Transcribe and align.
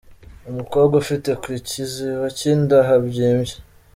Umukobwa 0.49 0.93
ufite 1.03 1.29
ku 1.41 1.47
kiziba 1.67 2.25
cy’inda 2.37 2.77
habyimbye:. 2.87 3.55